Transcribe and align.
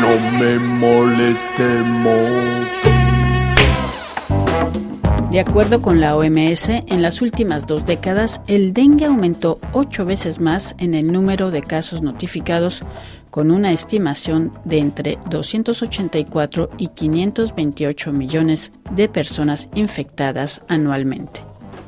no 0.00 0.38
me 0.38 0.58
molestemos. 0.58 2.46
De 5.30 5.40
acuerdo 5.40 5.82
con 5.82 6.00
la 6.00 6.16
OMS, 6.16 6.68
en 6.68 7.02
las 7.02 7.20
últimas 7.20 7.66
dos 7.66 7.84
décadas, 7.84 8.40
el 8.46 8.72
dengue 8.72 9.06
aumentó 9.06 9.58
ocho 9.72 10.04
veces 10.04 10.40
más 10.40 10.74
en 10.78 10.94
el 10.94 11.12
número 11.12 11.50
de 11.50 11.62
casos 11.62 12.00
notificados, 12.00 12.82
con 13.30 13.50
una 13.50 13.72
estimación 13.72 14.52
de 14.64 14.78
entre 14.78 15.18
284 15.28 16.70
y 16.78 16.88
528 16.88 18.12
millones 18.12 18.72
de 18.92 19.08
personas 19.08 19.68
infectadas 19.74 20.62
anualmente. 20.68 21.40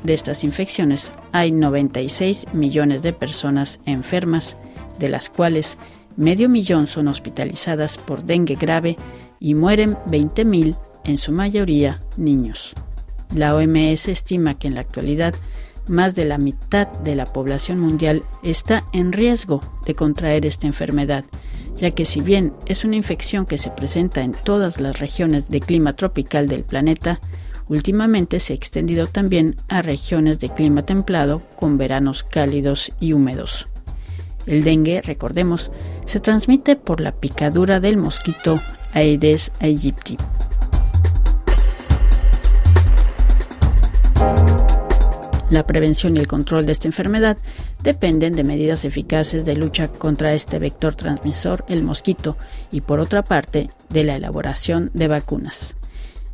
De 0.03 0.13
estas 0.13 0.43
infecciones, 0.43 1.11
hay 1.31 1.51
96 1.51 2.53
millones 2.53 3.01
de 3.01 3.13
personas 3.13 3.79
enfermas, 3.85 4.57
de 4.99 5.09
las 5.09 5.29
cuales 5.29 5.77
medio 6.19 6.49
millón 6.49 6.85
son 6.85 7.07
hospitalizadas 7.07 7.97
por 7.97 8.23
dengue 8.23 8.55
grave 8.55 8.97
y 9.39 9.55
mueren 9.55 9.95
20.000, 10.07 10.77
en 11.05 11.17
su 11.17 11.31
mayoría 11.31 11.99
niños. 12.17 12.73
La 13.33 13.55
OMS 13.55 14.09
estima 14.09 14.59
que 14.59 14.67
en 14.67 14.75
la 14.75 14.81
actualidad 14.81 15.33
más 15.87 16.15
de 16.15 16.25
la 16.25 16.37
mitad 16.37 16.87
de 16.87 17.15
la 17.15 17.25
población 17.25 17.79
mundial 17.79 18.23
está 18.43 18.83
en 18.91 19.13
riesgo 19.13 19.61
de 19.85 19.95
contraer 19.95 20.45
esta 20.45 20.67
enfermedad, 20.67 21.23
ya 21.77 21.91
que 21.91 22.03
si 22.03 22.19
bien 22.19 22.53
es 22.67 22.83
una 22.83 22.97
infección 22.97 23.45
que 23.45 23.57
se 23.57 23.71
presenta 23.71 24.21
en 24.21 24.33
todas 24.33 24.81
las 24.81 24.99
regiones 24.99 25.49
de 25.49 25.61
clima 25.61 25.95
tropical 25.95 26.47
del 26.47 26.63
planeta, 26.63 27.21
últimamente 27.69 28.41
se 28.41 28.51
ha 28.51 28.57
extendido 28.57 29.07
también 29.07 29.55
a 29.69 29.81
regiones 29.81 30.39
de 30.39 30.49
clima 30.49 30.83
templado 30.83 31.41
con 31.55 31.77
veranos 31.77 32.23
cálidos 32.23 32.91
y 32.99 33.13
húmedos. 33.13 33.69
El 34.49 34.63
dengue, 34.63 35.03
recordemos, 35.03 35.69
se 36.05 36.19
transmite 36.19 36.75
por 36.75 37.01
la 37.01 37.11
picadura 37.11 37.79
del 37.79 37.97
mosquito 37.97 38.59
Aedes 38.93 39.51
aegypti. 39.59 40.17
La 45.51 45.67
prevención 45.67 46.17
y 46.17 46.19
el 46.19 46.27
control 46.27 46.65
de 46.65 46.71
esta 46.71 46.87
enfermedad 46.87 47.37
dependen 47.83 48.35
de 48.35 48.43
medidas 48.43 48.85
eficaces 48.85 49.45
de 49.45 49.55
lucha 49.55 49.87
contra 49.87 50.33
este 50.33 50.57
vector 50.57 50.95
transmisor, 50.95 51.63
el 51.67 51.83
mosquito, 51.83 52.35
y 52.71 52.81
por 52.81 52.99
otra 52.99 53.23
parte, 53.23 53.69
de 53.89 54.03
la 54.03 54.15
elaboración 54.15 54.89
de 54.95 55.07
vacunas. 55.07 55.75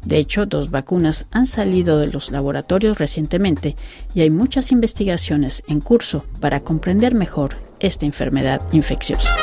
De 0.06 0.20
hecho, 0.20 0.46
dos 0.46 0.72
vacunas 0.72 1.26
han 1.32 1.48
salido 1.48 2.00
de 2.00 2.08
los 2.08 2.32
laboratorios 2.32 2.98
recientemente 2.98 3.76
y 4.14 4.22
hay 4.22 4.30
muchas 4.30 4.72
investigaciones 4.72 5.64
en 5.68 5.82
curso 5.82 6.24
para 6.40 6.62
comprender 6.62 7.14
mejor 7.14 7.58
esta 7.86 8.06
enfermedad 8.06 8.62
infecciosa. 8.72 9.34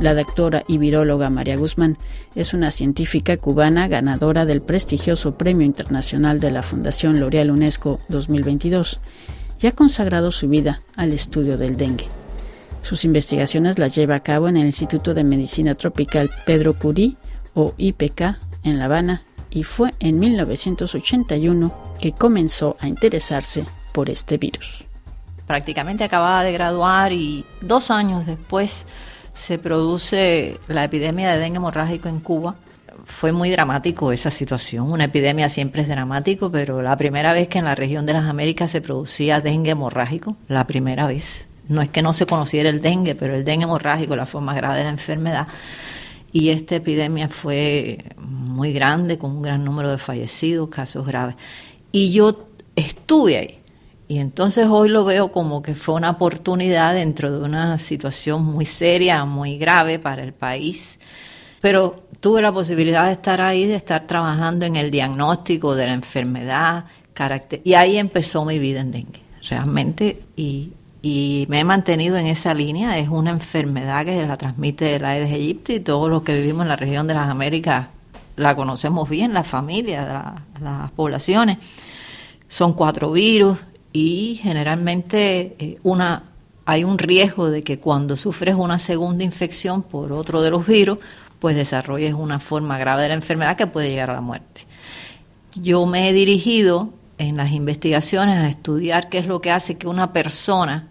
La 0.00 0.14
doctora 0.14 0.64
y 0.68 0.78
viróloga 0.78 1.30
María 1.30 1.56
Guzmán 1.56 1.96
es 2.34 2.52
una 2.52 2.70
científica 2.70 3.38
cubana 3.38 3.88
ganadora 3.88 4.44
del 4.44 4.60
prestigioso 4.60 5.38
Premio 5.38 5.64
Internacional 5.64 6.40
de 6.40 6.50
la 6.50 6.62
Fundación 6.62 7.20
L'Oreal 7.20 7.50
UNESCO 7.50 7.98
2022 8.10 9.00
y 9.62 9.66
ha 9.66 9.72
consagrado 9.72 10.30
su 10.30 10.48
vida 10.48 10.82
al 10.96 11.12
estudio 11.12 11.56
del 11.56 11.78
dengue. 11.78 12.06
Sus 12.82 13.06
investigaciones 13.06 13.78
las 13.78 13.94
lleva 13.94 14.16
a 14.16 14.22
cabo 14.22 14.48
en 14.48 14.58
el 14.58 14.66
Instituto 14.66 15.14
de 15.14 15.24
Medicina 15.24 15.74
Tropical 15.74 16.30
Pedro 16.44 16.78
Curie, 16.78 17.16
o 17.54 17.72
IPK, 17.78 18.36
en 18.62 18.78
La 18.78 18.86
Habana, 18.86 19.22
y 19.54 19.62
fue 19.62 19.92
en 20.00 20.18
1981 20.18 21.72
que 22.00 22.12
comenzó 22.12 22.76
a 22.80 22.88
interesarse 22.88 23.64
por 23.92 24.10
este 24.10 24.36
virus. 24.36 24.84
Prácticamente 25.46 26.04
acababa 26.04 26.42
de 26.42 26.52
graduar 26.52 27.12
y 27.12 27.44
dos 27.60 27.90
años 27.90 28.26
después 28.26 28.84
se 29.34 29.58
produce 29.58 30.58
la 30.68 30.84
epidemia 30.84 31.32
de 31.32 31.38
dengue 31.38 31.58
hemorrágico 31.58 32.08
en 32.08 32.20
Cuba. 32.20 32.56
Fue 33.04 33.32
muy 33.32 33.50
dramático 33.50 34.10
esa 34.12 34.30
situación. 34.30 34.90
Una 34.90 35.04
epidemia 35.04 35.48
siempre 35.48 35.82
es 35.82 35.88
dramático, 35.88 36.50
pero 36.50 36.82
la 36.82 36.96
primera 36.96 37.32
vez 37.32 37.48
que 37.48 37.58
en 37.58 37.66
la 37.66 37.74
región 37.74 38.06
de 38.06 38.14
las 38.14 38.24
Américas 38.24 38.70
se 38.70 38.80
producía 38.80 39.40
dengue 39.40 39.72
hemorrágico, 39.72 40.36
la 40.48 40.66
primera 40.66 41.06
vez. 41.06 41.46
No 41.68 41.82
es 41.82 41.90
que 41.90 42.02
no 42.02 42.12
se 42.12 42.26
conociera 42.26 42.68
el 42.68 42.80
dengue, 42.80 43.14
pero 43.14 43.34
el 43.34 43.44
dengue 43.44 43.64
hemorrágico, 43.64 44.16
la 44.16 44.26
forma 44.26 44.54
grave 44.54 44.78
de 44.78 44.84
la 44.84 44.90
enfermedad. 44.90 45.46
Y 46.34 46.50
esta 46.50 46.76
epidemia 46.76 47.30
fue 47.30 48.04
muy 48.18 48.74
grande, 48.74 49.16
con 49.16 49.30
un 49.30 49.40
gran 49.40 49.64
número 49.64 49.90
de 49.90 49.96
fallecidos, 49.98 50.68
casos 50.68 51.06
graves. 51.06 51.36
Y 51.92 52.12
yo 52.12 52.48
estuve 52.76 53.38
ahí 53.38 53.60
y 54.06 54.18
entonces 54.18 54.66
hoy 54.68 54.88
lo 54.88 55.04
veo 55.04 55.32
como 55.32 55.62
que 55.62 55.74
fue 55.74 55.94
una 55.94 56.10
oportunidad 56.10 56.94
dentro 56.94 57.32
de 57.32 57.44
una 57.44 57.78
situación 57.78 58.44
muy 58.44 58.66
seria, 58.66 59.24
muy 59.24 59.56
grave 59.58 59.98
para 59.98 60.22
el 60.22 60.34
país. 60.34 60.98
Pero 61.60 62.04
tuve 62.20 62.42
la 62.42 62.52
posibilidad 62.52 63.06
de 63.06 63.12
estar 63.12 63.40
ahí, 63.40 63.66
de 63.66 63.76
estar 63.76 64.06
trabajando 64.06 64.66
en 64.66 64.76
el 64.76 64.90
diagnóstico 64.90 65.74
de 65.74 65.86
la 65.86 65.94
enfermedad, 65.94 66.84
y 67.62 67.74
ahí 67.74 67.96
empezó 67.96 68.44
mi 68.44 68.58
vida 68.58 68.80
en 68.80 68.90
dengue, 68.90 69.20
realmente, 69.48 70.20
y, 70.36 70.72
y 71.06 71.44
me 71.50 71.60
he 71.60 71.64
mantenido 71.64 72.16
en 72.16 72.26
esa 72.26 72.54
línea. 72.54 72.96
Es 72.98 73.10
una 73.10 73.28
enfermedad 73.28 74.06
que 74.06 74.26
la 74.26 74.36
transmite 74.36 74.96
el 74.96 75.04
Aedes 75.04 75.30
aegypti 75.30 75.74
y 75.74 75.80
todos 75.80 76.08
los 76.08 76.22
que 76.22 76.34
vivimos 76.34 76.62
en 76.62 76.68
la 76.68 76.76
región 76.76 77.06
de 77.06 77.12
las 77.12 77.28
Américas 77.28 77.88
la 78.36 78.56
conocemos 78.56 79.10
bien, 79.10 79.34
la 79.34 79.44
familia, 79.44 80.34
las 80.62 80.90
poblaciones. 80.92 81.58
Son 82.48 82.72
cuatro 82.72 83.12
virus, 83.12 83.58
y 83.92 84.40
generalmente 84.42 85.54
eh, 85.58 85.78
una, 85.82 86.22
hay 86.64 86.84
un 86.84 86.96
riesgo 86.96 87.50
de 87.50 87.62
que 87.62 87.78
cuando 87.78 88.16
sufres 88.16 88.54
una 88.54 88.78
segunda 88.78 89.24
infección 89.24 89.82
por 89.82 90.10
otro 90.10 90.40
de 90.40 90.50
los 90.50 90.66
virus, 90.66 91.00
pues 91.38 91.54
desarrolles 91.54 92.14
una 92.14 92.40
forma 92.40 92.78
grave 92.78 93.02
de 93.02 93.08
la 93.08 93.14
enfermedad 93.14 93.56
que 93.58 93.66
puede 93.66 93.90
llegar 93.90 94.08
a 94.08 94.14
la 94.14 94.20
muerte. 94.22 94.62
Yo 95.54 95.84
me 95.84 96.08
he 96.08 96.14
dirigido 96.14 96.88
en 97.18 97.36
las 97.36 97.52
investigaciones 97.52 98.38
a 98.38 98.48
estudiar 98.48 99.10
qué 99.10 99.18
es 99.18 99.26
lo 99.26 99.42
que 99.42 99.50
hace 99.50 99.76
que 99.76 99.86
una 99.86 100.14
persona 100.14 100.88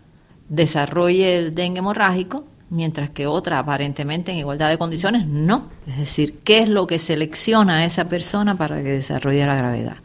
desarrolle 0.49 1.37
el 1.37 1.55
dengue 1.55 1.79
hemorrágico, 1.79 2.45
mientras 2.69 3.09
que 3.09 3.27
otra 3.27 3.59
aparentemente 3.59 4.31
en 4.31 4.37
igualdad 4.37 4.69
de 4.69 4.77
condiciones 4.77 5.27
no. 5.27 5.69
Es 5.87 5.97
decir, 5.97 6.39
qué 6.43 6.59
es 6.59 6.69
lo 6.69 6.87
que 6.87 6.99
selecciona 6.99 7.77
a 7.77 7.85
esa 7.85 8.05
persona 8.05 8.55
para 8.55 8.77
que 8.77 8.89
desarrolle 8.89 9.45
la 9.45 9.55
gravedad 9.55 9.97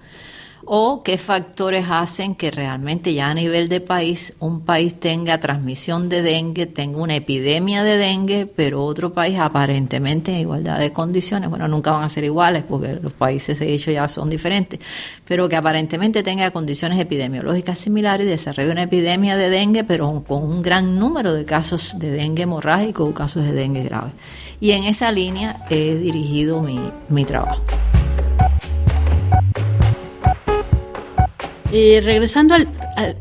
o 0.65 1.03
qué 1.03 1.19
factores 1.19 1.87
hacen 1.89 2.35
que 2.35 2.51
realmente 2.51 3.15
ya 3.15 3.31
a 3.31 3.35
nivel 3.35 3.69
de 3.69 3.81
país 3.81 4.35
un 4.39 4.61
país 4.61 4.99
tenga 4.99 5.41
transmisión 5.41 6.09
de 6.09 6.23
dengue, 6.23 6.67
tenga 6.67 6.99
una 6.99 7.17
epidemia 7.17 7.85
de 7.85 7.97
dengue, 7.97 8.47
pero 8.47 8.85
otro 8.85 9.13
país 9.13 9.39
aparentemente 9.39 10.33
en 10.33 10.41
igualdad 10.41 10.79
de 10.79 10.93
condiciones, 10.93 11.51
bueno, 11.51 11.69
nunca 11.69 11.93
van 11.93 12.05
a 12.05 12.09
ser 12.09 12.25
iguales 12.25 12.65
porque 12.69 12.99
los 13.01 13.13
países 13.13 13.59
de 13.59 13.73
hecho 13.73 13.91
ya 13.91 14.09
son 14.09 14.29
diferentes, 14.31 14.81
pero 15.25 15.49
que 15.49 15.57
aparentemente 15.57 16.23
tenga 16.23 16.51
condiciones 16.51 17.01
epidemiológicas 17.01 17.79
similares 17.79 18.27
y 18.27 18.31
desarrolle 18.31 18.71
una 18.71 18.83
epidemia 18.83 19.37
de 19.37 19.51
dengue, 19.51 19.85
pero 19.85 20.25
con 20.27 20.43
un 20.43 20.63
gran 20.63 20.99
número 20.99 21.33
de 21.33 21.45
casos 21.45 21.99
de 21.99 22.11
dengue 22.11 22.43
hemorrágico 22.43 23.05
o 23.05 23.15
casos 23.15 23.45
de 23.45 23.53
dengue 23.53 23.85
grave. 23.85 24.11
Y 24.61 24.73
en 24.73 24.85
esa 24.85 25.13
línea 25.13 25.65
he 25.71 25.95
dirigido 25.95 26.61
mi, 26.61 26.81
mi 27.09 27.25
trabajo. 27.25 27.63
Eh, 31.71 32.01
regresando 32.03 32.55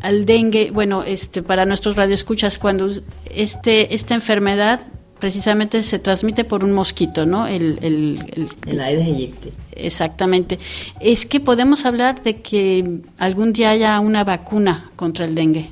al, 0.01 0.25
dengue, 0.25 0.71
bueno, 0.71 1.03
este, 1.03 1.43
para 1.43 1.65
nuestros 1.65 1.97
radioescuchas, 1.97 2.57
cuando 2.57 2.89
este, 3.29 3.93
esta 3.93 4.15
enfermedad 4.15 4.87
precisamente 5.19 5.83
se 5.83 5.99
transmite 5.99 6.45
por 6.45 6.63
un 6.63 6.71
mosquito, 6.71 7.25
¿no? 7.25 7.47
El, 7.47 7.79
el, 7.81 8.47
el, 8.65 8.79
Aedes 8.79 9.05
aegypti. 9.05 9.49
Exactamente. 9.71 10.59
Es 10.99 11.25
que 11.25 11.39
podemos 11.39 11.85
hablar 11.85 12.21
de 12.21 12.41
que 12.41 13.01
algún 13.17 13.51
día 13.51 13.71
haya 13.71 13.99
una 13.99 14.23
vacuna 14.23 14.91
contra 14.95 15.25
el 15.25 15.35
dengue. 15.35 15.69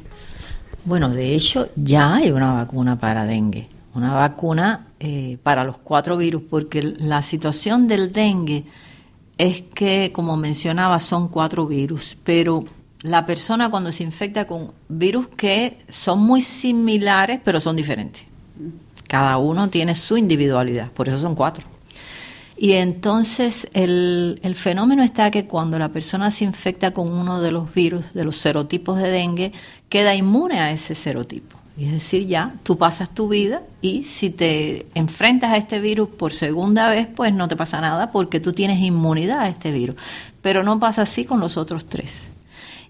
Bueno, 0.84 1.10
de 1.10 1.34
hecho 1.34 1.70
ya 1.76 2.16
hay 2.16 2.32
una 2.32 2.54
vacuna 2.54 3.00
para 3.00 3.26
dengue, 3.26 3.70
una 3.94 4.14
vacuna 4.14 4.88
eh, 5.00 5.38
para 5.42 5.64
los 5.64 5.78
cuatro 5.78 6.18
virus, 6.18 6.44
porque 6.50 6.82
la 6.84 7.22
situación 7.22 7.88
del 7.88 8.12
dengue 8.12 8.66
es 9.38 9.62
que, 9.62 10.12
como 10.14 10.38
mencionaba, 10.38 11.00
son 11.00 11.28
cuatro 11.28 11.68
virus, 11.68 12.18
pero 12.24 12.66
la 13.02 13.26
persona 13.26 13.70
cuando 13.70 13.92
se 13.92 14.04
infecta 14.04 14.46
con 14.46 14.72
virus 14.88 15.28
que 15.28 15.80
son 15.90 16.20
muy 16.20 16.42
similares, 16.42 17.40
pero 17.44 17.60
son 17.60 17.76
diferentes. 17.76 18.24
Cada 19.08 19.38
uno 19.38 19.70
tiene 19.70 19.94
su 19.96 20.18
individualidad, 20.18 20.92
por 20.92 21.08
eso 21.08 21.18
son 21.18 21.36
cuatro. 21.36 21.68
Y 22.58 22.74
entonces 22.74 23.68
el, 23.74 24.40
el, 24.42 24.56
fenómeno 24.56 25.04
está 25.04 25.30
que 25.30 25.46
cuando 25.46 25.78
la 25.78 25.90
persona 25.90 26.32
se 26.32 26.46
infecta 26.46 26.94
con 26.94 27.12
uno 27.12 27.42
de 27.42 27.52
los 27.52 27.74
virus, 27.74 28.14
de 28.14 28.24
los 28.24 28.38
serotipos 28.38 28.98
de 28.98 29.10
dengue, 29.10 29.52
queda 29.90 30.16
inmune 30.16 30.62
a 30.62 30.72
ese 30.72 30.96
serotipo. 30.96 31.58
Y 31.78 31.86
es 31.86 31.92
decir, 31.92 32.26
ya 32.26 32.56
tú 32.64 32.78
pasas 32.78 33.10
tu 33.10 33.28
vida 33.28 33.62
y 33.82 34.04
si 34.04 34.30
te 34.30 34.86
enfrentas 34.96 35.52
a 35.52 35.58
este 35.58 35.80
virus 35.80 36.08
por 36.08 36.32
segunda 36.32 36.90
vez, 36.90 37.08
pues 37.14 37.34
no 37.34 37.50
te 37.50 37.58
pasa 37.58 37.82
nada 37.82 38.12
porque 38.12 38.40
tú 38.40 38.54
tienes 38.54 38.80
inmunidad 38.80 39.42
a 39.42 39.50
este 39.50 39.72
virus. 39.72 39.98
Pero 40.42 40.64
no 40.64 40.80
pasa 40.80 41.02
así 41.02 41.26
con 41.26 41.42
los 41.42 41.58
otros 41.58 41.86
tres. 41.86 42.30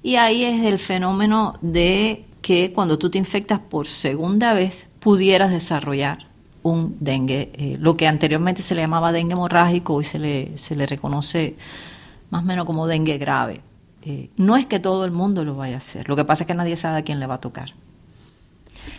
Y 0.04 0.18
ahí 0.18 0.44
es 0.44 0.64
el 0.66 0.78
fenómeno 0.78 1.58
de 1.62 2.26
que 2.44 2.72
cuando 2.72 3.00
tú 3.00 3.10
te 3.10 3.18
infectas 3.18 3.60
por 3.60 3.88
segunda 3.88 4.54
vez 4.54 4.88
pudieras 5.00 5.50
desarrollar 5.50 6.28
un 6.62 6.96
dengue, 7.00 7.52
eh, 7.54 7.78
lo 7.80 7.98
que 7.98 8.08
anteriormente 8.08 8.62
se 8.62 8.76
le 8.76 8.82
llamaba 8.82 9.12
dengue 9.12 9.34
hemorrágico, 9.34 9.96
hoy 9.96 10.04
se 10.04 10.20
le, 10.20 10.58
se 10.60 10.76
le 10.76 10.86
reconoce 10.86 11.56
más 12.30 12.44
o 12.44 12.46
menos 12.46 12.66
como 12.66 12.86
dengue 12.86 13.18
grave. 13.18 13.62
Eh, 14.04 14.30
no 14.38 14.58
es 14.58 14.68
que 14.68 14.80
todo 14.80 15.06
el 15.06 15.12
mundo 15.12 15.44
lo 15.44 15.56
vaya 15.56 15.76
a 15.76 15.78
hacer, 15.80 16.08
lo 16.08 16.16
que 16.16 16.24
pasa 16.24 16.44
es 16.44 16.48
que 16.48 16.54
nadie 16.54 16.78
sabe 16.78 17.00
a 17.00 17.02
quién 17.02 17.20
le 17.20 17.26
va 17.26 17.36
a 17.36 17.42
tocar. 17.42 17.74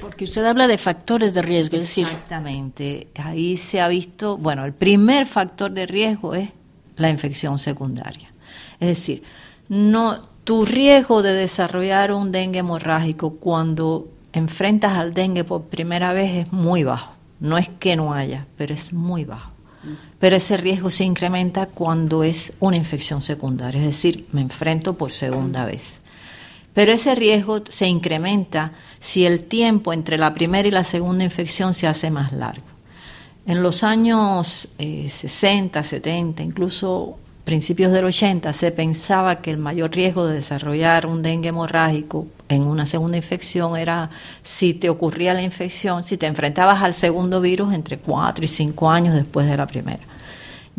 Porque 0.00 0.25
usted 0.25 0.44
habla 0.44 0.69
de 0.69 0.79
factores 0.79 1.35
de 1.35 1.43
riesgo, 1.43 1.77
es 1.77 1.85
decir... 1.85 2.06
Exactamente, 2.06 3.09
ahí 3.17 3.56
se 3.56 3.81
ha 3.81 3.88
visto, 3.88 4.37
bueno, 4.37 4.65
el 4.65 4.73
primer 4.73 5.27
factor 5.27 5.71
de 5.71 5.87
riesgo 5.87 6.35
es 6.35 6.50
la 6.97 7.09
infección 7.09 7.59
secundaria. 7.59 8.33
Es 8.81 8.88
decir, 8.88 9.23
no 9.69 10.23
tu 10.44 10.65
riesgo 10.65 11.23
de 11.23 11.33
desarrollar 11.33 12.12
un 12.12 12.31
dengue 12.31 12.61
hemorrágico 12.61 13.35
cuando 13.35 14.09
enfrentas 14.33 14.97
al 14.97 15.12
dengue 15.12 15.44
por 15.44 15.65
primera 15.65 16.12
vez 16.12 16.47
es 16.47 16.53
muy 16.53 16.85
bajo. 16.85 17.15
No 17.41 17.59
es 17.59 17.69
que 17.69 17.97
no 17.97 18.15
haya, 18.15 18.47
pero 18.56 18.75
es 18.75 18.93
muy 18.93 19.25
bajo. 19.25 19.50
Pero 20.19 20.37
ese 20.37 20.56
riesgo 20.56 20.91
se 20.91 21.05
incrementa 21.05 21.67
cuando 21.67 22.25
es 22.25 22.53
una 22.61 22.77
infección 22.77 23.21
secundaria, 23.21 23.81
es 23.81 23.87
decir, 23.87 24.27
me 24.33 24.41
enfrento 24.41 24.94
por 24.94 25.12
segunda 25.12 25.65
vez. 25.65 26.00
Pero 26.76 26.93
ese 26.93 27.14
riesgo 27.14 27.62
se 27.70 27.87
incrementa 27.87 28.73
si 29.00 29.25
el 29.25 29.44
tiempo 29.44 29.94
entre 29.94 30.19
la 30.19 30.34
primera 30.34 30.69
y 30.69 30.70
la 30.70 30.84
segunda 30.84 31.25
infección 31.25 31.73
se 31.73 31.87
hace 31.87 32.11
más 32.11 32.32
largo. 32.32 32.67
En 33.46 33.62
los 33.62 33.82
años 33.82 34.69
60, 34.78 35.81
eh, 35.81 35.82
70, 35.82 36.43
incluso 36.43 37.17
principios 37.44 37.93
del 37.93 38.05
80, 38.05 38.52
se 38.52 38.73
pensaba 38.73 39.37
que 39.37 39.50
el 39.50 39.56
mayor 39.56 39.90
riesgo 39.90 40.26
de 40.26 40.34
desarrollar 40.34 41.06
un 41.06 41.23
dengue 41.23 41.49
hemorrágico 41.49 42.26
en 42.50 42.67
una 42.67 42.84
segunda 42.84 43.17
infección 43.17 43.75
era 43.78 44.11
si 44.43 44.75
te 44.75 44.90
ocurría 44.90 45.32
la 45.32 45.40
infección, 45.40 46.05
si 46.05 46.19
te 46.19 46.26
enfrentabas 46.26 46.82
al 46.82 46.93
segundo 46.93 47.40
virus 47.40 47.73
entre 47.73 47.96
4 47.96 48.44
y 48.44 48.49
5 48.49 48.90
años 48.90 49.14
después 49.14 49.49
de 49.49 49.56
la 49.56 49.67
primera. 49.67 50.02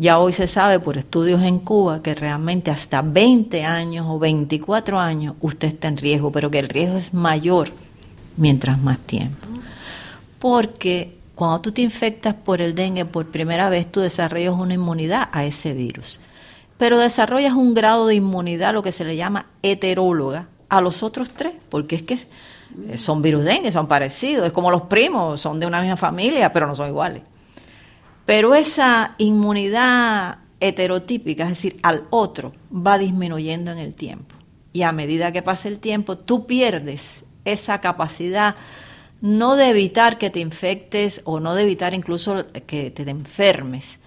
Ya 0.00 0.20
hoy 0.20 0.32
se 0.32 0.46
sabe 0.46 0.78
por 0.78 0.96
estudios 0.96 1.42
en 1.42 1.58
Cuba 1.58 2.04
que 2.04 2.14
realmente 2.14 2.70
hasta 2.70 3.02
20 3.02 3.64
años 3.64 4.06
o 4.08 4.20
24 4.20 5.00
años 5.00 5.34
usted 5.40 5.66
está 5.66 5.88
en 5.88 5.96
riesgo, 5.96 6.30
pero 6.30 6.52
que 6.52 6.60
el 6.60 6.68
riesgo 6.68 6.96
es 6.96 7.12
mayor 7.12 7.72
mientras 8.36 8.78
más 8.80 9.00
tiempo. 9.00 9.48
Porque 10.38 11.18
cuando 11.34 11.60
tú 11.60 11.72
te 11.72 11.82
infectas 11.82 12.34
por 12.34 12.62
el 12.62 12.76
dengue 12.76 13.06
por 13.06 13.26
primera 13.26 13.68
vez, 13.70 13.90
tú 13.90 13.98
desarrollas 13.98 14.54
una 14.54 14.74
inmunidad 14.74 15.30
a 15.32 15.44
ese 15.44 15.72
virus. 15.72 16.20
Pero 16.76 16.98
desarrollas 16.98 17.54
un 17.54 17.74
grado 17.74 18.06
de 18.06 18.14
inmunidad, 18.14 18.74
lo 18.74 18.84
que 18.84 18.92
se 18.92 19.04
le 19.04 19.16
llama 19.16 19.46
heteróloga, 19.62 20.46
a 20.68 20.80
los 20.80 21.02
otros 21.02 21.30
tres, 21.30 21.54
porque 21.70 21.96
es 21.96 22.02
que 22.02 22.18
son 22.96 23.20
virus 23.20 23.42
dengue, 23.42 23.72
son 23.72 23.88
parecidos, 23.88 24.46
es 24.46 24.52
como 24.52 24.70
los 24.70 24.82
primos, 24.82 25.40
son 25.40 25.58
de 25.58 25.66
una 25.66 25.80
misma 25.80 25.96
familia, 25.96 26.52
pero 26.52 26.68
no 26.68 26.76
son 26.76 26.88
iguales. 26.88 27.22
Pero 28.28 28.54
esa 28.54 29.14
inmunidad 29.16 30.40
heterotípica, 30.60 31.44
es 31.44 31.48
decir, 31.48 31.78
al 31.82 32.04
otro, 32.10 32.52
va 32.70 32.98
disminuyendo 32.98 33.72
en 33.72 33.78
el 33.78 33.94
tiempo. 33.94 34.34
Y 34.74 34.82
a 34.82 34.92
medida 34.92 35.32
que 35.32 35.40
pasa 35.40 35.66
el 35.68 35.78
tiempo, 35.78 36.18
tú 36.18 36.46
pierdes 36.46 37.24
esa 37.46 37.80
capacidad 37.80 38.56
no 39.22 39.56
de 39.56 39.70
evitar 39.70 40.18
que 40.18 40.28
te 40.28 40.40
infectes 40.40 41.22
o 41.24 41.40
no 41.40 41.54
de 41.54 41.62
evitar 41.62 41.94
incluso 41.94 42.44
que 42.66 42.90
te 42.90 43.08
enfermes, 43.08 43.98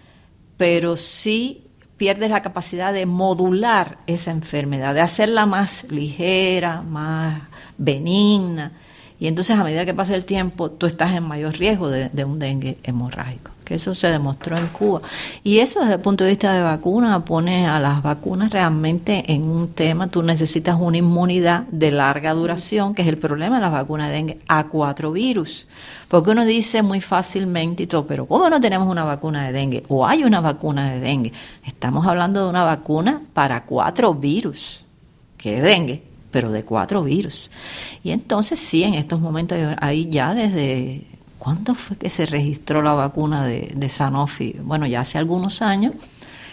pero 0.56 0.98
sí 0.98 1.64
pierdes 1.98 2.30
la 2.30 2.44
capacidad 2.44 2.94
de 2.94 3.08
modular 3.08 3.98
esa 4.06 4.30
enfermedad, 4.30 4.94
de 4.94 5.02
hacerla 5.02 5.48
más 5.48 5.86
ligera, 5.90 6.84
más 6.84 7.42
benigna. 7.80 8.74
Y 9.20 9.26
entonces 9.26 9.58
a 9.58 9.64
medida 9.64 9.84
que 9.84 9.96
pasa 9.96 10.14
el 10.14 10.26
tiempo, 10.26 10.70
tú 10.70 10.86
estás 10.86 11.16
en 11.16 11.24
mayor 11.24 11.58
riesgo 11.58 11.90
de, 11.90 12.10
de 12.10 12.24
un 12.24 12.38
dengue 12.38 12.78
hemorrágico 12.84 13.50
eso 13.76 13.96
se 13.96 14.08
demostró 14.08 14.58
en 14.58 14.68
Cuba. 14.68 15.02
Y 15.44 15.60
eso 15.60 15.80
desde 15.80 15.94
el 15.96 16.00
punto 16.00 16.24
de 16.24 16.32
vista 16.32 16.54
de 16.54 16.62
vacuna 16.62 17.24
pone 17.26 17.68
a 17.68 17.80
las 17.80 18.02
vacunas 18.02 18.52
realmente 18.52 19.32
en 19.32 19.50
un 19.50 19.70
tema, 19.70 20.08
tú 20.08 20.24
necesitas 20.24 20.78
una 20.80 20.98
inmunidad 20.98 21.64
de 21.72 21.92
larga 21.92 22.34
duración, 22.34 22.94
que 22.94 23.02
es 23.02 23.08
el 23.08 23.18
problema 23.18 23.56
de 23.56 23.62
las 23.62 23.72
vacunas 23.72 24.08
de 24.10 24.14
dengue, 24.14 24.40
a 24.48 24.68
cuatro 24.68 25.12
virus. 25.12 25.68
Porque 26.08 26.32
uno 26.32 26.44
dice 26.44 26.82
muy 26.82 27.00
fácilmente 27.00 27.84
y 27.84 27.88
todo, 27.88 28.06
pero 28.06 28.26
¿cómo 28.26 28.50
no 28.50 28.60
tenemos 28.60 28.88
una 28.90 29.04
vacuna 29.04 29.46
de 29.46 29.54
dengue? 29.54 29.84
O 29.88 30.06
hay 30.06 30.24
una 30.24 30.42
vacuna 30.42 30.92
de 30.92 31.00
dengue. 31.00 31.32
Estamos 31.66 32.06
hablando 32.06 32.44
de 32.44 32.50
una 32.50 32.64
vacuna 32.64 33.22
para 33.34 33.64
cuatro 33.64 34.14
virus, 34.14 34.84
que 35.38 35.58
es 35.58 35.64
dengue, 35.64 36.04
pero 36.30 36.52
de 36.52 36.64
cuatro 36.64 37.04
virus. 37.04 37.50
Y 38.04 38.12
entonces 38.12 38.60
sí, 38.60 38.84
en 38.84 38.96
estos 38.96 39.20
momentos 39.20 39.58
hay 39.80 40.10
ya 40.10 40.34
desde 40.34 41.06
¿Cuándo 41.42 41.74
fue 41.74 41.98
que 41.98 42.12
se 42.12 42.28
registró 42.28 42.84
la 42.84 42.94
vacuna 42.94 43.44
de, 43.44 43.90
Sanofi? 43.90 44.58
Bueno, 44.62 44.86
ya 44.86 45.00
hace 45.00 45.18
algunos 45.18 45.64
años. 45.64 45.96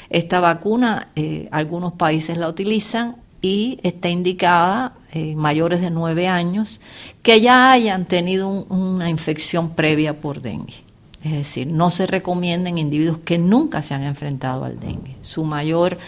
Esta 0.09 0.41
vacuna, 0.41 1.09
eh, 1.15 1.47
algunos 1.53 1.93
países 1.93 2.39
la 2.39 2.49
utilizan 2.49 3.17
y 3.43 3.79
está 3.83 4.09
indicada 4.09 4.95
en 5.13 5.37
mayores 5.37 5.83
de 5.83 5.91
nueve 5.91 6.27
años 6.27 6.81
que 7.23 7.43
ya 7.43 7.71
hayan 7.71 8.07
tenido 8.07 8.49
una 8.49 9.11
infección 9.11 9.73
previa 9.73 10.23
por 10.23 10.41
dengue. 10.41 10.77
Es 11.23 11.33
decir, 11.33 11.67
no 11.67 11.91
se 11.91 12.07
recomienda 12.07 12.71
en 12.71 12.79
individuos 12.79 13.19
que 13.19 13.37
nunca 13.37 13.83
se 13.83 13.93
han 13.93 14.05
enfrentado 14.05 14.65
al 14.65 14.81
dengue. 14.81 15.17
Su 15.21 15.45
mayor 15.45 15.99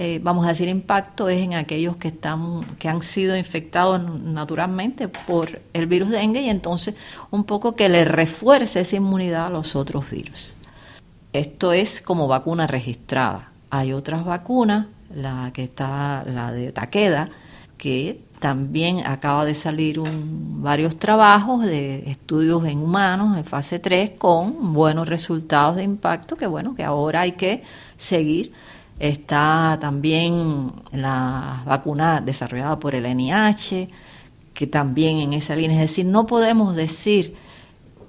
eh, 0.00 0.20
vamos 0.22 0.46
a 0.46 0.50
decir, 0.50 0.68
impacto 0.68 1.28
es 1.28 1.42
en 1.42 1.54
aquellos 1.54 1.96
que, 1.96 2.06
están, 2.06 2.64
que 2.78 2.88
han 2.88 3.02
sido 3.02 3.36
infectados 3.36 4.00
naturalmente 4.22 5.08
por 5.08 5.60
el 5.72 5.88
virus 5.88 6.10
dengue 6.10 6.40
y 6.40 6.48
entonces 6.48 6.94
un 7.32 7.42
poco 7.42 7.74
que 7.74 7.88
le 7.88 8.04
refuerce 8.04 8.78
esa 8.78 8.94
inmunidad 8.94 9.46
a 9.46 9.50
los 9.50 9.74
otros 9.74 10.08
virus. 10.08 10.54
Esto 11.32 11.72
es 11.72 12.00
como 12.00 12.28
vacuna 12.28 12.68
registrada. 12.68 13.50
Hay 13.70 13.92
otras 13.92 14.24
vacunas, 14.24 14.86
la 15.12 15.50
que 15.52 15.64
está, 15.64 16.22
la 16.24 16.52
de 16.52 16.70
Taqueda, 16.70 17.28
que 17.76 18.20
también 18.38 19.04
acaba 19.04 19.44
de 19.44 19.54
salir 19.54 19.98
un, 19.98 20.62
varios 20.62 20.96
trabajos 20.96 21.66
de 21.66 22.08
estudios 22.08 22.64
en 22.66 22.80
humanos 22.80 23.36
en 23.36 23.44
fase 23.44 23.80
3 23.80 24.12
con 24.16 24.72
buenos 24.74 25.08
resultados 25.08 25.74
de 25.74 25.82
impacto 25.82 26.36
que 26.36 26.46
bueno, 26.46 26.76
que 26.76 26.84
ahora 26.84 27.22
hay 27.22 27.32
que 27.32 27.64
seguir 27.96 28.52
Está 28.98 29.78
también 29.80 30.72
la 30.92 31.62
vacuna 31.64 32.20
desarrollada 32.20 32.78
por 32.78 32.94
el 32.94 33.04
NIH, 33.16 33.88
que 34.54 34.66
también 34.66 35.18
en 35.18 35.32
esa 35.32 35.54
línea. 35.54 35.76
Es 35.76 35.90
decir, 35.90 36.06
no 36.06 36.26
podemos 36.26 36.74
decir 36.74 37.36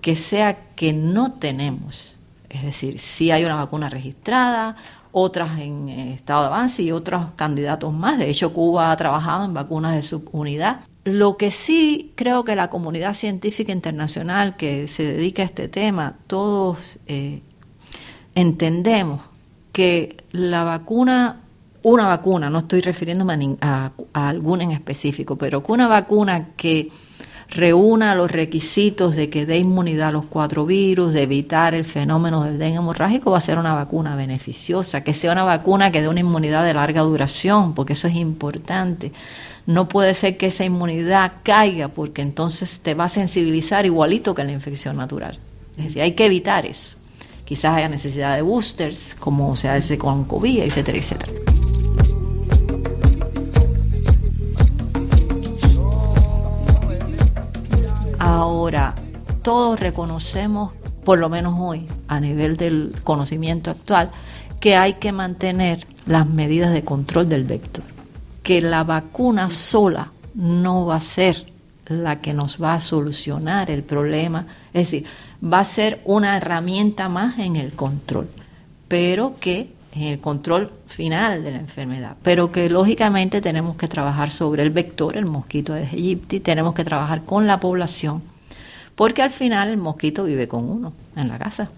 que 0.01 0.15
sea 0.15 0.73
que 0.75 0.93
no 0.93 1.33
tenemos. 1.33 2.15
Es 2.49 2.63
decir, 2.63 2.97
si 2.97 3.29
hay 3.29 3.45
una 3.45 3.55
vacuna 3.55 3.89
registrada, 3.89 4.75
otras 5.11 5.59
en 5.59 5.89
estado 5.89 6.41
de 6.41 6.47
avance 6.47 6.83
y 6.83 6.91
otros 6.91 7.27
candidatos 7.35 7.93
más. 7.93 8.17
De 8.17 8.29
hecho, 8.29 8.53
Cuba 8.53 8.91
ha 8.91 8.97
trabajado 8.97 9.45
en 9.45 9.53
vacunas 9.53 9.95
de 9.95 10.01
subunidad. 10.01 10.81
Lo 11.03 11.37
que 11.37 11.51
sí 11.51 12.13
creo 12.15 12.43
que 12.43 12.55
la 12.55 12.69
comunidad 12.69 13.13
científica 13.13 13.71
internacional 13.71 14.55
que 14.55 14.87
se 14.87 15.03
dedica 15.03 15.41
a 15.41 15.45
este 15.45 15.67
tema, 15.67 16.15
todos 16.27 16.99
eh, 17.07 17.41
entendemos 18.35 19.21
que 19.71 20.18
la 20.31 20.63
vacuna, 20.63 21.41
una 21.83 22.07
vacuna, 22.07 22.49
no 22.49 22.59
estoy 22.59 22.81
refiriéndome 22.81 23.57
a, 23.61 23.91
alguna 24.13 24.63
en 24.63 24.71
específico, 24.71 25.37
pero 25.37 25.63
que 25.63 25.71
una 25.71 25.87
vacuna 25.87 26.49
que 26.55 26.89
reúna 27.49 28.13
los 28.13 28.29
requisitos 28.29 29.15
de 29.15 29.29
que 29.29 29.47
dé 29.47 29.57
inmunidad 29.57 30.09
a 30.09 30.11
los 30.11 30.25
cuatro 30.25 30.65
virus, 30.67 31.13
de 31.13 31.23
evitar 31.23 31.73
el 31.73 31.83
fenómeno 31.83 32.43
del 32.43 32.59
dengue 32.59 32.77
hemorrágico, 32.77 33.31
va 33.31 33.39
a 33.39 33.41
ser 33.41 33.57
una 33.57 33.73
vacuna 33.73 34.15
beneficiosa, 34.15 35.03
que 35.03 35.15
sea 35.15 35.31
una 35.31 35.43
vacuna 35.43 35.91
que 35.91 36.01
dé 36.01 36.07
una 36.07 36.19
inmunidad 36.19 36.63
de 36.63 36.75
larga 36.75 37.01
duración, 37.01 37.73
porque 37.73 37.93
eso 37.93 38.07
es 38.07 38.15
importante. 38.15 39.11
No 39.65 39.87
puede 39.87 40.13
ser 40.13 40.37
que 40.37 40.47
esa 40.47 40.63
inmunidad 40.63 41.33
caiga, 41.43 41.87
porque 41.87 42.21
entonces 42.21 42.79
te 42.81 42.93
va 42.93 43.05
a 43.05 43.09
sensibilizar 43.09 43.85
igualito 43.85 44.35
que 44.35 44.43
la 44.43 44.51
infección 44.51 44.97
natural. 44.97 45.39
Es 45.77 45.85
decir, 45.85 46.01
hay 46.03 46.11
que 46.11 46.25
evitar 46.25 46.65
eso 46.67 46.98
quizás 47.49 47.77
haya 47.77 47.89
necesidad 47.89 48.35
de 48.35 48.43
boosters, 48.43 49.15
como 49.17 49.55
se 49.55 49.69
hace 49.69 49.97
con 49.97 50.25
COVID, 50.25 50.59
etcétera, 50.59 50.99
etcétera. 50.99 51.31
Ahora, 58.19 58.93
todos 59.41 59.79
reconocemos, 59.79 60.73
por 61.03 61.17
lo 61.17 61.27
menos 61.27 61.55
hoy, 61.57 61.87
a 62.07 62.19
nivel 62.19 62.55
del 62.55 62.93
conocimiento 63.03 63.71
actual, 63.71 64.11
que 64.59 64.75
hay 64.75 64.93
que 64.93 65.11
mantener 65.11 65.87
las 66.05 66.27
medidas 66.27 66.71
de 66.71 66.83
control 66.83 67.29
del 67.29 67.45
vector, 67.45 67.83
que 68.43 68.61
la 68.61 68.83
vacuna 68.83 69.49
sola 69.49 70.11
no 70.35 70.85
va 70.85 70.97
a 70.97 70.99
ser 70.99 71.47
la 71.87 72.21
que 72.21 72.31
nos 72.31 72.61
va 72.61 72.75
a 72.75 72.79
solucionar 72.79 73.71
el 73.71 73.81
problema. 73.81 74.45
Es 74.71 74.91
decir, 74.91 75.05
va 75.43 75.59
a 75.59 75.63
ser 75.63 76.01
una 76.05 76.37
herramienta 76.37 77.09
más 77.09 77.39
en 77.39 77.55
el 77.55 77.71
control, 77.73 78.29
pero 78.87 79.35
que 79.39 79.71
en 79.93 80.03
el 80.03 80.19
control 80.19 80.71
final 80.87 81.43
de 81.43 81.51
la 81.51 81.57
enfermedad, 81.57 82.15
pero 82.21 82.51
que 82.51 82.69
lógicamente 82.69 83.41
tenemos 83.41 83.75
que 83.75 83.87
trabajar 83.87 84.29
sobre 84.29 84.63
el 84.63 84.69
vector, 84.69 85.17
el 85.17 85.25
mosquito 85.25 85.73
de 85.73 85.87
aegypti, 85.87 86.39
tenemos 86.39 86.73
que 86.73 86.83
trabajar 86.83 87.25
con 87.25 87.47
la 87.47 87.59
población, 87.59 88.21
porque 88.95 89.21
al 89.21 89.31
final 89.31 89.69
el 89.69 89.77
mosquito 89.77 90.25
vive 90.25 90.47
con 90.47 90.69
uno 90.69 90.93
en 91.15 91.27
la 91.27 91.39
casa, 91.39 91.69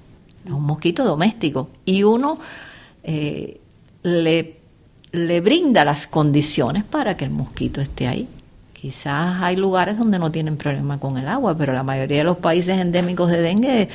es 0.45 0.51
un 0.51 0.63
mosquito 0.63 1.05
doméstico 1.05 1.69
y 1.85 2.03
uno 2.03 2.37
eh, 3.03 3.61
le 4.03 5.41
brinda 5.41 5.85
las 5.85 6.07
condiciones 6.07 6.83
para 6.83 7.15
que 7.15 7.25
el 7.25 7.31
mosquito 7.31 7.79
esté 7.79 8.07
ahí. 8.07 8.27
Quizás 8.81 9.39
hay 9.43 9.57
lugares 9.57 9.99
donde 9.99 10.17
no 10.17 10.31
tienen 10.31 10.57
problema 10.57 10.99
con 10.99 11.19
el 11.19 11.27
agua, 11.27 11.55
pero 11.55 11.71
la 11.71 11.83
mayoría 11.83 12.17
de 12.17 12.23
los 12.23 12.37
países 12.37 12.79
endémicos 12.79 13.29
de 13.29 13.39
dengue, 13.39 13.89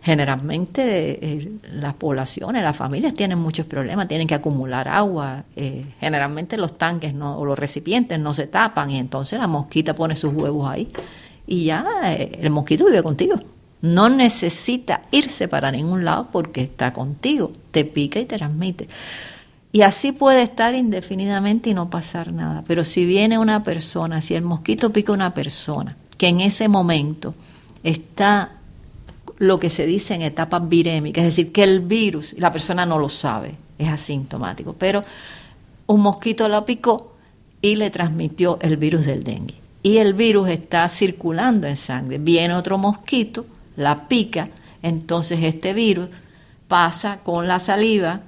generalmente 0.00 1.18
eh, 1.20 1.52
las 1.74 1.92
poblaciones, 1.92 2.62
las 2.62 2.74
familias 2.74 3.12
tienen 3.12 3.38
muchos 3.38 3.66
problemas, 3.66 4.08
tienen 4.08 4.26
que 4.26 4.34
acumular 4.34 4.88
agua. 4.88 5.44
Eh, 5.56 5.84
generalmente 6.00 6.56
los 6.56 6.78
tanques 6.78 7.12
no, 7.12 7.38
o 7.38 7.44
los 7.44 7.58
recipientes 7.58 8.18
no 8.18 8.32
se 8.32 8.46
tapan 8.46 8.90
y 8.90 8.98
entonces 8.98 9.38
la 9.38 9.46
mosquita 9.46 9.94
pone 9.94 10.16
sus 10.16 10.32
huevos 10.32 10.70
ahí 10.70 10.90
y 11.46 11.66
ya 11.66 11.84
eh, 12.06 12.38
el 12.40 12.48
mosquito 12.48 12.86
vive 12.86 13.02
contigo. 13.02 13.38
No 13.82 14.08
necesita 14.08 15.02
irse 15.10 15.48
para 15.48 15.70
ningún 15.70 16.06
lado 16.06 16.28
porque 16.32 16.62
está 16.62 16.94
contigo, 16.94 17.52
te 17.72 17.84
pica 17.84 18.18
y 18.18 18.24
te 18.24 18.38
transmite. 18.38 18.88
Y 19.72 19.82
así 19.82 20.12
puede 20.12 20.42
estar 20.42 20.74
indefinidamente 20.74 21.70
y 21.70 21.74
no 21.74 21.90
pasar 21.90 22.32
nada. 22.32 22.64
Pero 22.66 22.84
si 22.84 23.06
viene 23.06 23.38
una 23.38 23.62
persona, 23.62 24.20
si 24.20 24.34
el 24.34 24.42
mosquito 24.42 24.90
pica 24.90 25.12
una 25.12 25.32
persona, 25.32 25.96
que 26.16 26.28
en 26.28 26.40
ese 26.40 26.68
momento 26.68 27.34
está 27.84 28.52
lo 29.38 29.58
que 29.58 29.70
se 29.70 29.86
dice 29.86 30.14
en 30.14 30.22
etapas 30.22 30.68
virémicas, 30.68 31.24
es 31.24 31.36
decir, 31.36 31.52
que 31.52 31.62
el 31.62 31.80
virus, 31.80 32.34
la 32.36 32.52
persona 32.52 32.84
no 32.84 32.98
lo 32.98 33.08
sabe, 33.08 33.54
es 33.78 33.88
asintomático, 33.88 34.74
pero 34.74 35.02
un 35.86 36.00
mosquito 36.00 36.48
la 36.48 36.64
picó 36.64 37.14
y 37.62 37.76
le 37.76 37.90
transmitió 37.90 38.58
el 38.60 38.76
virus 38.76 39.06
del 39.06 39.22
dengue. 39.22 39.54
Y 39.82 39.96
el 39.96 40.12
virus 40.12 40.50
está 40.50 40.86
circulando 40.88 41.66
en 41.66 41.76
sangre. 41.76 42.18
Viene 42.18 42.54
otro 42.54 42.76
mosquito, 42.76 43.46
la 43.76 44.08
pica, 44.08 44.50
entonces 44.82 45.42
este 45.42 45.72
virus 45.72 46.08
pasa 46.68 47.20
con 47.22 47.48
la 47.48 47.58
saliva 47.58 48.20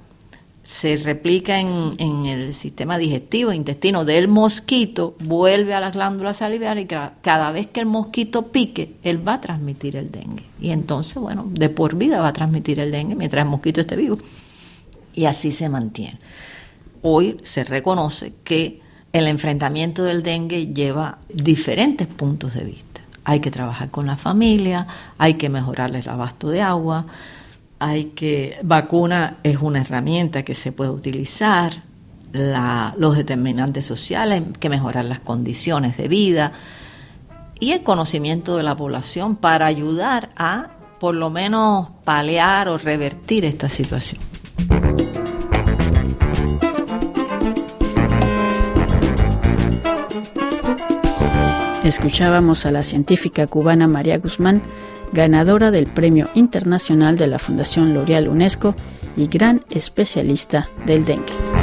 se 0.63 0.95
replica 0.95 1.59
en, 1.59 2.25
el 2.25 2.53
sistema 2.53 2.97
digestivo, 2.97 3.51
intestino 3.51 4.05
del 4.05 4.29
mosquito, 4.29 5.15
vuelve 5.19 5.73
a 5.73 5.81
las 5.81 5.93
glándulas 5.93 6.37
salivales 6.37 6.85
y 6.85 6.87
cada, 6.87 7.51
vez 7.51 7.67
que 7.67 7.81
el 7.81 7.85
mosquito 7.85 8.47
pique, 8.47 8.95
él 9.03 9.25
va 9.27 9.35
a 9.35 9.41
transmitir 9.41 9.97
el 9.97 10.09
dengue. 10.09 10.45
Y 10.61 10.69
entonces, 10.69 11.15
bueno, 11.15 11.45
de 11.49 11.69
por 11.69 11.95
vida 11.95 12.21
va 12.21 12.29
a 12.29 12.33
transmitir 12.33 12.79
el 12.79 12.91
dengue 12.91 13.15
mientras 13.15 13.43
el 13.43 13.49
mosquito 13.49 13.81
esté 13.81 13.97
vivo. 13.97 14.17
Y 15.13 15.25
así 15.25 15.51
se 15.51 15.67
mantiene. 15.67 16.17
Hoy 17.01 17.37
se 17.43 17.65
reconoce 17.65 18.33
que 18.45 18.81
el 19.11 19.27
enfrentamiento 19.27 20.03
del 20.05 20.23
dengue 20.23 20.67
lleva 20.67 21.19
diferentes 21.31 22.07
puntos 22.07 22.53
de 22.53 22.63
vista. 22.63 23.01
Hay 23.25 23.41
que 23.41 23.51
trabajar 23.51 23.89
con 23.89 24.07
la 24.07 24.15
familia, 24.15 24.87
hay 25.17 25.35
que 25.35 25.49
mejorarles 25.49 26.07
el 26.07 26.13
abasto 26.13 26.49
de 26.49 26.61
agua, 26.61 27.05
hay 27.83 28.05
que, 28.05 28.57
vacuna 28.63 29.39
es 29.43 29.57
una 29.57 29.81
herramienta 29.81 30.43
que 30.43 30.55
se 30.55 30.71
puede 30.71 30.89
utilizar, 30.89 31.83
los 32.31 33.15
determinantes 33.15 33.85
sociales, 33.85 34.41
que 34.59 34.67
mejorar 34.67 35.05
las 35.05 35.19
condiciones 35.19 35.97
de 35.97 36.07
vida 36.07 36.53
y 37.59 37.73
el 37.73 37.83
conocimiento 37.83 38.57
de 38.57 38.63
la 38.63 38.75
población 38.75 39.35
para 39.35 39.67
ayudar 39.67 40.29
a 40.35 40.69
por 40.99 41.13
lo 41.13 41.29
menos 41.29 41.89
paliar 42.03 42.69
o 42.69 42.79
revertir 42.79 43.45
esta 43.45 43.69
situación. 43.69 44.19
Escuchábamos 51.83 52.65
a 52.65 52.71
la 52.71 52.81
científica 52.81 53.45
cubana 53.45 53.87
María 53.87 54.17
Guzmán 54.17 54.63
ganadora 55.13 55.71
del 55.71 55.87
Premio 55.87 56.29
Internacional 56.33 57.17
de 57.17 57.27
la 57.27 57.39
Fundación 57.39 57.93
L'Oreal 57.93 58.27
UNESCO 58.27 58.75
y 59.15 59.27
gran 59.27 59.61
especialista 59.69 60.69
del 60.85 61.05
dengue. 61.05 61.62